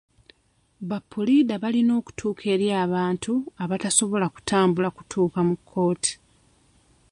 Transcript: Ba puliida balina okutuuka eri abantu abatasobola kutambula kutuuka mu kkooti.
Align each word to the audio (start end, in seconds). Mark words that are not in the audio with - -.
Ba 0.87 0.97
puliida 1.11 1.55
balina 1.63 1.91
okutuuka 1.99 2.43
eri 2.53 2.67
abantu 2.85 3.33
abatasobola 3.63 4.25
kutambula 4.33 4.87
kutuuka 4.97 5.39
mu 5.47 5.55
kkooti. 5.59 6.13